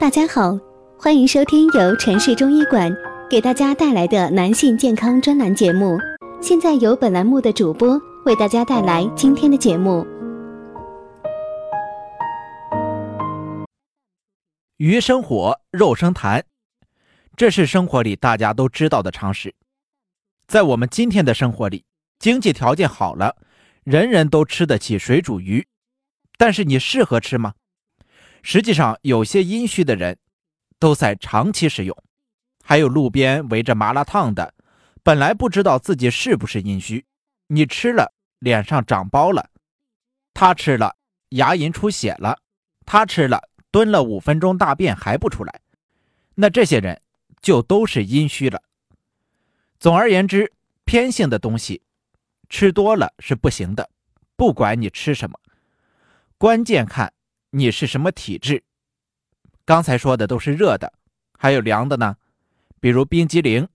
[0.00, 0.56] 大家好，
[0.96, 2.88] 欢迎收听由城市中医馆
[3.28, 5.98] 给大家带来的男性健康专栏节目。
[6.40, 10.06] 现在由本栏目的主播为大家带来今天的节目。
[14.76, 16.44] 鱼生火，肉生痰，
[17.36, 19.52] 这是生活里大家都知道的常识。
[20.46, 21.84] 在我们今天的生活里，
[22.20, 23.34] 经济条件好了，
[23.82, 25.66] 人人都吃得起水煮鱼，
[26.38, 27.54] 但是你适合吃吗？
[28.42, 30.18] 实际上，有些阴虚的人
[30.78, 31.96] 都在长期使用，
[32.62, 34.54] 还有路边围着麻辣烫的，
[35.02, 37.04] 本来不知道自己是不是阴虚，
[37.48, 39.50] 你吃了脸上长包了，
[40.32, 40.96] 他吃了
[41.30, 42.38] 牙龈出血了，
[42.86, 45.60] 他吃了蹲了五分钟大便还不出来，
[46.34, 47.00] 那这些人
[47.42, 48.62] 就都是阴虚了。
[49.78, 50.52] 总而言之，
[50.84, 51.82] 偏性的东西
[52.48, 53.90] 吃多了是不行的，
[54.36, 55.38] 不管你吃什么，
[56.38, 57.12] 关键看。
[57.50, 58.62] 你是什么体质？
[59.64, 60.92] 刚才说的都是热的，
[61.38, 62.14] 还有凉的呢。
[62.78, 63.66] 比如冰激凌，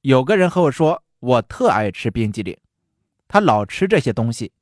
[0.00, 2.56] 有个人和我说，我特爱吃冰激凌，
[3.28, 4.52] 他老吃这些东西，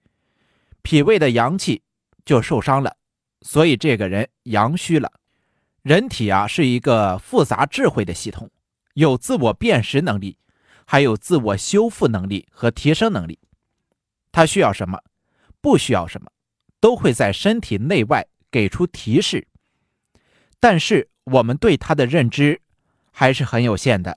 [0.83, 1.83] 脾胃的阳气
[2.27, 2.95] 就受伤了，
[3.41, 5.11] 所以这个人阳虚了。
[5.81, 8.51] 人体啊是一个复杂智慧的系统，
[8.93, 10.37] 有自我辨识能力，
[10.85, 13.39] 还有自我修复能力和提升能力。
[14.31, 15.03] 他需要什么，
[15.63, 16.31] 不需要什么，
[16.79, 18.27] 都会在身体内外。
[18.55, 19.49] 给出提示，
[20.61, 22.61] 但是我们对它的认知
[23.11, 24.17] 还是很有限的。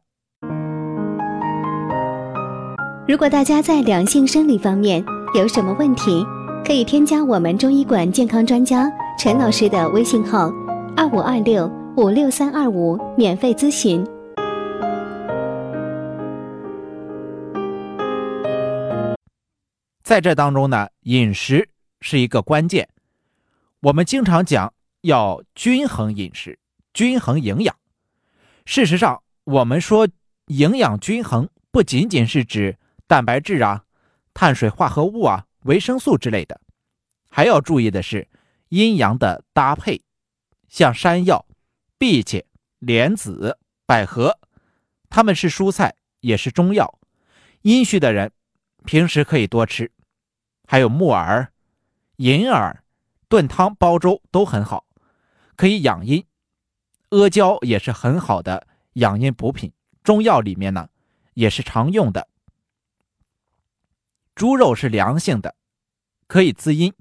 [3.08, 6.23] 如果大家在两性生理方面有什么问题，
[6.63, 10.52] 可以添加我们中医馆健康专家陈老师的微信号：
[10.95, 14.05] 二五二六五六三二五，免费咨询。
[20.03, 21.69] 在这当中呢，饮食
[22.02, 22.88] 是一个关键。
[23.81, 26.58] 我们经常讲要均衡饮食、
[26.94, 27.76] 均衡营养。
[28.65, 30.08] 事实上，我们说
[30.48, 33.83] 营养均衡不仅仅是指蛋白质啊、
[34.33, 36.60] 碳水化合物啊、维生素之类的，
[37.30, 38.27] 还要注意的是
[38.70, 40.02] 阴阳的搭配。
[40.67, 41.45] 像山药、
[41.99, 42.44] 荸荠、
[42.80, 44.39] 莲子、百合，
[45.08, 46.99] 它们是蔬菜，也是中药。
[47.61, 48.32] 阴虚的人
[48.86, 49.92] 平时可以多吃。
[50.67, 51.54] 还有木耳、
[52.15, 52.83] 银耳。
[53.30, 54.86] 炖汤、煲粥都很好，
[55.55, 56.26] 可以养阴。
[57.10, 59.71] 阿胶也是很好的养阴补品，
[60.04, 60.89] 中药里面呢
[61.33, 62.27] 也是常用的。
[64.36, 65.55] 猪肉是凉性的，
[66.27, 66.93] 可以滋阴。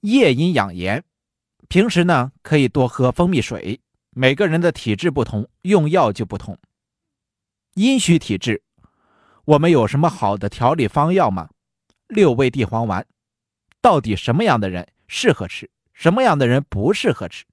[0.00, 1.04] 夜阴养颜，
[1.68, 3.80] 平时呢可以多喝蜂蜜水。
[4.10, 6.58] 每个人的体质不同，用药就不同。
[7.74, 8.62] 阴虚体质，
[9.46, 11.48] 我们有什么好的调理方药吗？
[12.08, 13.06] 六味地黄丸。
[13.82, 17.44] 到底什么样的人适合吃，什么样的人不适合吃？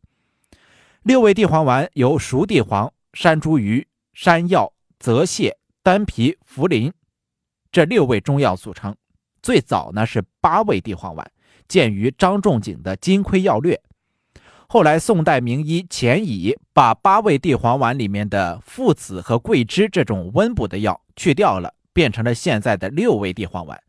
[1.01, 5.51] 六味地黄丸由熟地黄、山茱萸、山药、泽泻、
[5.81, 6.91] 丹皮、茯苓
[7.71, 8.95] 这六味中药组成。
[9.41, 11.31] 最早呢是八味地黄丸，
[11.67, 13.75] 见于张仲景的《金匮要略》。
[14.67, 23.81] 后来宋代名医钱乙把八味地黄丸里面的附子和桂枝这种温补的药去掉了，变成了现在的六味地黄丸。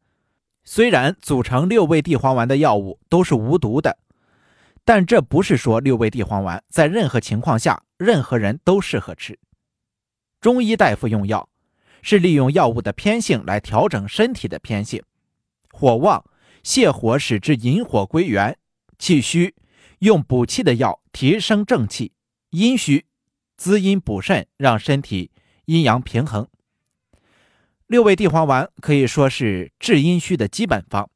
[0.65, 3.99] 虽然组成六味地黄丸的药物都是无毒的，
[4.85, 9.39] 但这不是说六味地黄丸在任何情况下任何人都适合吃。
[10.41, 11.49] 中医大夫用药
[12.03, 15.03] 是利用药物的偏性来调整身体的偏性，
[15.73, 16.25] 火旺
[16.63, 18.57] 泻火使之引火归元，
[18.99, 19.55] 气虚
[19.99, 22.13] 用补气的药提升正气，
[22.51, 23.07] 阴虚
[23.57, 25.31] 滋阴补肾，让身体
[25.67, 26.49] 阴阳平衡。
[27.91, 31.11] 六味地黄丸可以说是治阴虚的基本方，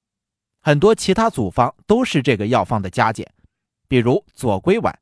[0.60, 3.32] 很多其他组方都是这个药方的加减，
[3.86, 4.98] 比如左归丸。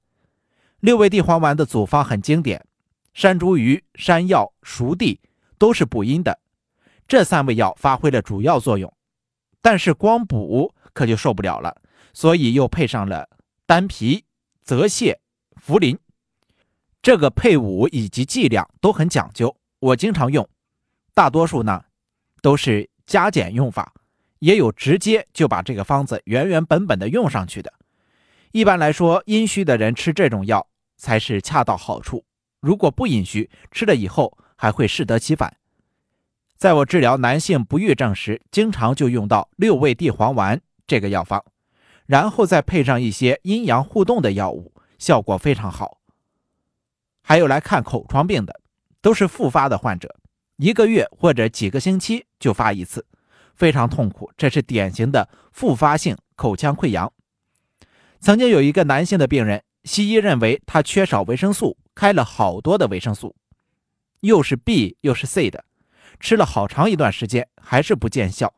[0.81, 2.63] 六味地黄丸的组方很经典，
[3.15, 5.19] 山茱萸、山药、熟地
[5.57, 6.39] 都是补阴的，
[7.09, 8.93] 这三味药发挥了主要作用。
[9.63, 11.81] 但是光补可就受不了了，
[12.13, 13.27] 所以又配上了
[13.65, 14.27] 丹皮、
[14.63, 15.17] 泽泻、
[15.67, 15.97] 茯苓。
[17.01, 20.47] 这个配伍以及剂量都很讲究，我经常用。
[21.15, 21.85] 大多数呢，
[22.41, 23.93] 都是加减用法，
[24.39, 27.73] 也有直接就把这个方子原原本本的用上去的。
[28.53, 30.67] 一般来说，阴虚的人吃这种药
[30.97, 32.25] 才是恰到好处。
[32.61, 35.57] 如果不阴虚，吃了以后还会适得其反。
[36.57, 41.45] 在我治疗男性不育症时，经常就用到六味地黄丸这个药方，
[42.07, 45.99] 然后再配上一些阴阳互动的药物，效果非常好。
[47.23, 48.61] 还有来看口疮病的，
[49.01, 50.15] 都是复发的患者。
[50.63, 53.05] 一个月或者几个星期就发一次，
[53.57, 54.31] 非常痛苦。
[54.37, 57.13] 这是典型的复发性口腔溃疡。
[58.21, 63.35] 曾经有一个男性的病人，西医认为他缺少维生素，开了好多的维生素，
[64.21, 65.65] 又是 B 又是 C 的，
[66.21, 68.55] 吃了好长一段时间还是不见效，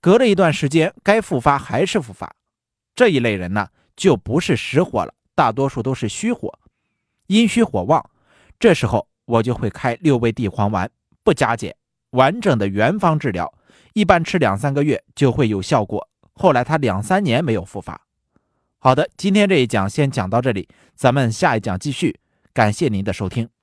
[0.00, 2.34] 隔了一段时间该复发还是复发。
[2.96, 6.58] 这一类人呢，就不是实火了，大多数都是虚火，
[7.28, 8.04] 阴虚火旺。
[8.58, 10.90] 这时候我就会开六味地黄丸，
[11.28, 11.76] 不加减，
[12.12, 13.52] 完整的原方治疗，
[13.92, 16.08] 一般吃两三个月就会有效果。
[16.32, 18.00] 后来他两三年没有复发。
[18.78, 22.18] 好的，今天这一讲先讲到这里，咱们下一讲继续。
[22.54, 23.57] 感谢您的收听。